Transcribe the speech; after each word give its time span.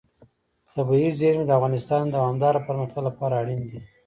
طبیعي 0.73 1.09
زیرمې 1.19 1.45
د 1.47 1.51
افغانستان 1.57 2.01
د 2.07 2.13
دوامداره 2.15 2.59
پرمختګ 2.67 3.01
لپاره 3.09 3.33
اړین 3.41 3.61
دي. 3.69 3.79